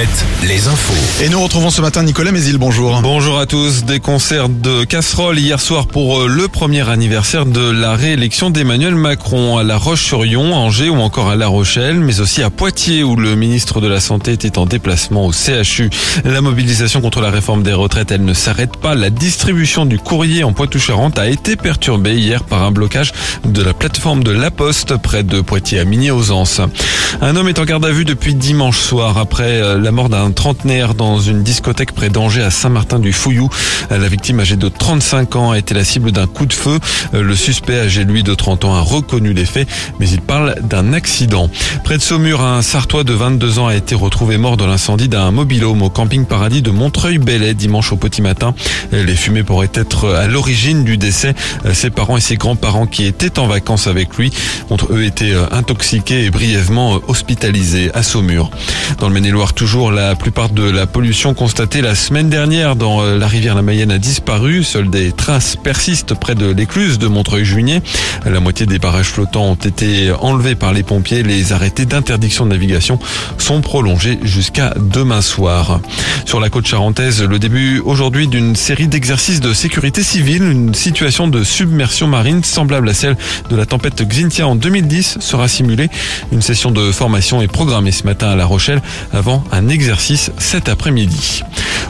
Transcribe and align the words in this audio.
7, 0.00 0.08
les 0.48 0.66
infos. 0.66 1.22
Et 1.22 1.28
nous 1.28 1.42
retrouvons 1.42 1.68
ce 1.68 1.82
matin 1.82 2.02
Nicolas 2.02 2.32
Mézil, 2.32 2.56
bonjour. 2.56 3.00
Bonjour 3.02 3.38
à 3.38 3.44
tous. 3.44 3.84
Des 3.84 4.00
concerts 4.00 4.48
de 4.48 4.84
casseroles 4.84 5.38
hier 5.38 5.60
soir 5.60 5.86
pour 5.86 6.20
euh, 6.20 6.26
le 6.26 6.48
premier 6.48 6.88
anniversaire 6.88 7.44
de 7.44 7.70
la 7.70 7.96
réélection 7.96 8.48
d'Emmanuel 8.48 8.94
Macron 8.94 9.58
à 9.58 9.62
La 9.62 9.76
Roche-sur-Yon, 9.76 10.54
Angers 10.54 10.88
ou 10.88 10.96
encore 11.00 11.28
à 11.28 11.36
La 11.36 11.48
Rochelle, 11.48 12.00
mais 12.00 12.20
aussi 12.20 12.42
à 12.42 12.48
Poitiers 12.48 13.02
où 13.02 13.14
le 13.14 13.34
ministre 13.34 13.82
de 13.82 13.88
la 13.88 14.00
Santé 14.00 14.32
était 14.32 14.56
en 14.56 14.64
déplacement 14.64 15.26
au 15.26 15.32
CHU. 15.32 15.90
La 16.24 16.40
mobilisation 16.40 17.02
contre 17.02 17.20
la 17.20 17.30
réforme 17.30 17.62
des 17.62 17.74
retraites, 17.74 18.10
elle 18.10 18.24
ne 18.24 18.32
s'arrête 18.32 18.78
pas. 18.78 18.94
La 18.94 19.10
distribution 19.10 19.84
du 19.84 19.98
courrier 19.98 20.44
en 20.44 20.54
Poitou-Charentes 20.54 21.18
a 21.18 21.28
été 21.28 21.56
perturbée 21.56 22.16
hier 22.16 22.44
par 22.44 22.62
un 22.62 22.70
blocage 22.70 23.12
de 23.44 23.62
la 23.62 23.74
plateforme 23.74 24.24
de 24.24 24.30
La 24.30 24.50
Poste 24.50 24.96
près 24.96 25.24
de 25.24 25.42
Poitiers 25.42 25.80
à 25.80 25.84
migné 25.84 26.10
aux 26.10 26.30
Anses. 26.30 26.62
Un 27.20 27.36
homme 27.36 27.48
est 27.48 27.58
en 27.58 27.64
garde 27.64 27.84
à 27.84 27.90
vue 27.90 28.06
depuis 28.06 28.34
dimanche 28.34 28.78
soir 28.78 29.18
après 29.18 29.60
euh, 29.60 29.89
la 29.90 29.96
mort 29.96 30.08
d'un 30.08 30.30
trentenaire 30.30 30.94
dans 30.94 31.18
une 31.18 31.42
discothèque 31.42 31.90
près 31.90 32.10
d'Angers 32.10 32.44
à 32.44 32.52
Saint-Martin-du-Fouillou. 32.52 33.48
Euh, 33.90 33.98
la 33.98 34.06
victime 34.06 34.38
âgée 34.38 34.54
de 34.54 34.68
35 34.68 35.34
ans 35.34 35.50
a 35.50 35.58
été 35.58 35.74
la 35.74 35.82
cible 35.82 36.12
d'un 36.12 36.28
coup 36.28 36.46
de 36.46 36.52
feu. 36.52 36.78
Euh, 37.12 37.24
le 37.24 37.34
suspect 37.34 37.80
âgé 37.80 38.04
lui 38.04 38.22
de 38.22 38.32
30 38.32 38.66
ans 38.66 38.74
a 38.76 38.82
reconnu 38.82 39.32
les 39.32 39.44
faits, 39.44 39.68
mais 39.98 40.08
il 40.08 40.20
parle 40.20 40.54
d'un 40.62 40.92
accident. 40.92 41.50
Près 41.82 41.96
de 41.96 42.02
Saumur, 42.02 42.40
un 42.40 42.62
Sartois 42.62 43.02
de 43.02 43.12
22 43.12 43.58
ans 43.58 43.66
a 43.66 43.74
été 43.74 43.96
retrouvé 43.96 44.38
mort 44.38 44.56
dans 44.56 44.68
l'incendie 44.68 45.08
d'un 45.08 45.32
mobilhome 45.32 45.82
au 45.82 45.90
camping 45.90 46.24
paradis 46.24 46.62
de 46.62 46.70
Montreuil-Bellay 46.70 47.54
dimanche 47.54 47.90
au 47.90 47.96
petit 47.96 48.22
matin. 48.22 48.54
Les 48.92 49.16
fumées 49.16 49.42
pourraient 49.42 49.72
être 49.74 50.08
à 50.08 50.28
l'origine 50.28 50.84
du 50.84 50.98
décès. 50.98 51.34
Ses 51.72 51.90
parents 51.90 52.16
et 52.16 52.20
ses 52.20 52.36
grands-parents 52.36 52.86
qui 52.86 53.06
étaient 53.06 53.40
en 53.40 53.48
vacances 53.48 53.88
avec 53.88 54.16
lui 54.16 54.30
ont 54.70 54.76
eux 54.90 55.04
été 55.04 55.34
intoxiqués 55.50 56.26
et 56.26 56.30
brièvement 56.30 57.00
hospitalisés 57.08 57.90
à 57.92 58.04
Saumur. 58.04 58.52
Dans 59.00 59.08
le 59.08 59.14
Maine-et-Loire 59.14 59.52
toujours, 59.52 59.79
la 59.88 60.14
plupart 60.14 60.50
de 60.50 60.68
la 60.68 60.86
pollution 60.86 61.32
constatée 61.32 61.80
la 61.80 61.94
semaine 61.94 62.28
dernière 62.28 62.76
dans 62.76 63.00
euh, 63.00 63.16
la 63.16 63.26
rivière 63.26 63.54
la 63.54 63.62
Mayenne 63.62 63.90
a 63.90 63.98
disparu. 63.98 64.62
Seules 64.62 64.90
des 64.90 65.12
traces 65.12 65.56
persistent 65.56 66.14
près 66.14 66.34
de 66.34 66.50
l'écluse 66.50 66.98
de 66.98 67.08
Montreuil-Juigné. 67.08 67.80
La 68.26 68.40
moitié 68.40 68.66
des 68.66 68.78
barrages 68.78 69.06
flottants 69.06 69.44
ont 69.44 69.54
été 69.54 70.12
enlevés 70.20 70.54
par 70.54 70.74
les 70.74 70.82
pompiers. 70.82 71.22
Les 71.22 71.54
arrêtés 71.54 71.86
d'interdiction 71.86 72.44
de 72.44 72.50
navigation 72.50 72.98
sont 73.38 73.62
prolongés 73.62 74.18
jusqu'à 74.22 74.74
demain 74.76 75.22
soir. 75.22 75.80
Sur 76.26 76.40
la 76.40 76.50
côte 76.50 76.66
charentaise, 76.66 77.22
le 77.22 77.38
début 77.38 77.78
aujourd'hui 77.78 78.28
d'une 78.28 78.56
série 78.56 78.88
d'exercices 78.88 79.40
de 79.40 79.54
sécurité 79.54 80.02
civile, 80.02 80.42
une 80.42 80.74
situation 80.74 81.26
de 81.26 81.42
submersion 81.42 82.06
marine 82.06 82.44
semblable 82.44 82.88
à 82.90 82.94
celle 82.94 83.16
de 83.48 83.56
la 83.56 83.64
tempête 83.64 84.02
Xintia 84.02 84.46
en 84.46 84.56
2010 84.56 85.18
sera 85.20 85.48
simulée. 85.48 85.88
Une 86.32 86.42
session 86.42 86.70
de 86.70 86.92
formation 86.92 87.40
est 87.40 87.48
programmée 87.48 87.92
ce 87.92 88.04
matin 88.04 88.28
à 88.28 88.36
La 88.36 88.44
Rochelle 88.44 88.82
avant 89.12 89.42
un 89.52 89.69
exercice 89.70 90.30
cet 90.38 90.68
après-midi. 90.68 91.42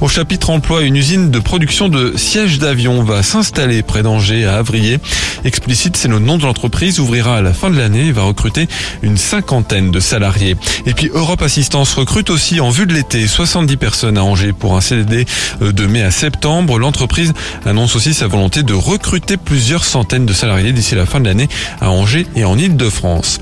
Au 0.00 0.06
chapitre 0.06 0.50
emploi, 0.50 0.82
une 0.82 0.94
usine 0.94 1.30
de 1.30 1.38
production 1.40 1.88
de 1.88 2.16
sièges 2.16 2.58
d'avion 2.58 3.02
va 3.02 3.24
s'installer 3.24 3.82
près 3.82 4.02
d'Angers 4.02 4.44
à 4.44 4.56
Avrier. 4.58 4.98
Explicite, 5.44 5.96
c'est 5.96 6.06
le 6.08 6.20
nom 6.20 6.38
de 6.38 6.44
l'entreprise, 6.44 7.00
ouvrira 7.00 7.38
à 7.38 7.42
la 7.42 7.52
fin 7.52 7.68
de 7.68 7.76
l'année 7.76 8.06
et 8.06 8.12
va 8.12 8.22
recruter 8.22 8.68
une 9.02 9.16
cinquantaine 9.16 9.90
de 9.90 9.98
salariés. 9.98 10.56
Et 10.86 10.94
puis 10.94 11.10
Europe 11.12 11.42
Assistance 11.42 11.94
recrute 11.94 12.30
aussi 12.30 12.60
en 12.60 12.70
vue 12.70 12.86
de 12.86 12.94
l'été 12.94 13.26
70 13.26 13.76
personnes 13.76 14.18
à 14.18 14.24
Angers 14.24 14.52
pour 14.52 14.76
un 14.76 14.80
CDD 14.80 15.26
euh, 15.62 15.72
de 15.72 15.86
mai 15.86 16.02
à 16.02 16.12
septembre. 16.12 16.78
L'entreprise 16.78 17.32
annonce 17.66 17.96
aussi 17.96 18.14
sa 18.14 18.28
volonté 18.28 18.62
de 18.62 18.74
recruter 18.74 19.36
plusieurs 19.36 19.84
centaines 19.84 20.26
de 20.26 20.32
salariés 20.32 20.72
d'ici 20.72 20.94
la 20.94 21.06
fin 21.06 21.20
de 21.20 21.26
l'année 21.26 21.48
à 21.80 21.90
Angers 21.90 22.26
et 22.36 22.44
en 22.44 22.56
Ile-de-France. 22.56 23.40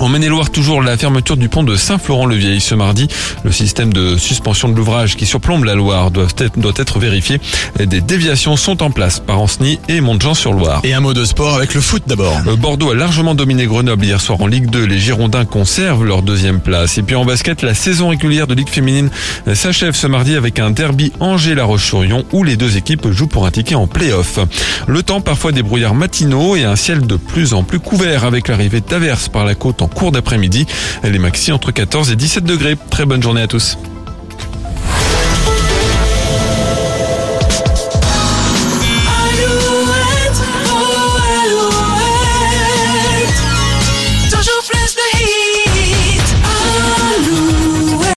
En 0.00 0.08
Maine-et-Loire, 0.08 0.50
toujours 0.50 0.82
la 0.82 0.96
fermeture 0.96 1.36
du 1.36 1.48
pont 1.48 1.62
de 1.62 1.76
Saint-Florent-le-Vieil 1.76 2.60
ce 2.60 2.74
mardi. 2.74 3.08
Le 3.44 3.52
système 3.52 3.92
de 3.92 4.16
suspension 4.16 4.68
de 4.68 4.74
l'ouvrage 4.74 5.16
qui 5.16 5.24
surplombe 5.24 5.64
la 5.64 5.74
Loire 5.74 6.10
doit 6.10 6.26
être, 6.38 6.58
doit 6.58 6.72
être 6.76 6.98
vérifié. 6.98 7.40
Des 7.78 8.00
déviations 8.00 8.56
sont 8.56 8.82
en 8.82 8.90
place 8.90 9.20
par 9.20 9.40
Ancenis 9.40 9.78
et 9.88 10.00
Montjean-sur-Loire. 10.00 10.80
Et 10.84 10.94
un 10.94 11.00
mot 11.00 11.14
de 11.14 11.24
sport 11.24 11.54
avec 11.54 11.74
le 11.74 11.80
foot 11.80 12.02
d'abord. 12.06 12.36
Bordeaux 12.58 12.90
a 12.90 12.94
largement 12.94 13.34
dominé 13.34 13.66
Grenoble 13.66 14.04
hier 14.04 14.20
soir 14.20 14.40
en 14.40 14.46
Ligue 14.46 14.68
2. 14.68 14.84
Les 14.84 14.98
Girondins 14.98 15.44
conservent 15.44 16.04
leur 16.04 16.22
deuxième 16.22 16.60
place. 16.60 16.98
Et 16.98 17.02
puis 17.02 17.14
en 17.14 17.24
basket, 17.24 17.62
la 17.62 17.74
saison 17.74 18.08
régulière 18.08 18.46
de 18.46 18.54
Ligue 18.54 18.68
féminine 18.68 19.10
s'achève 19.54 19.94
ce 19.94 20.06
mardi 20.06 20.34
avec 20.34 20.58
un 20.58 20.70
derby 20.70 21.12
Angers-La 21.20 21.64
Roche-sur-Yon 21.64 22.24
où 22.32 22.42
les 22.42 22.56
deux 22.56 22.76
équipes 22.76 23.10
jouent 23.10 23.28
pour 23.28 23.46
un 23.46 23.50
ticket 23.50 23.76
en 23.76 23.86
play-off. 23.86 24.40
Le 24.88 25.02
temps, 25.02 25.20
parfois 25.20 25.52
des 25.52 25.62
brouillards 25.62 25.94
matinaux 25.94 26.56
et 26.56 26.64
un 26.64 26.76
ciel 26.76 27.06
de 27.06 27.16
plus 27.16 27.54
en 27.54 27.62
plus 27.62 27.78
couvert 27.78 28.24
avec 28.24 28.48
l'arrivée 28.48 28.80
d'averses 28.80 29.28
par 29.28 29.44
la 29.44 29.54
côte 29.54 29.82
en 29.84 29.88
cours 29.88 30.12
d'après-midi. 30.12 30.66
Les 31.04 31.18
maxi 31.18 31.52
entre 31.52 31.70
14 31.70 32.10
et 32.10 32.16
17 32.16 32.44
degrés. 32.44 32.76
Très 32.90 33.04
bonne 33.04 33.22
journée 33.22 33.42
à 33.42 33.46
tous. 33.46 33.76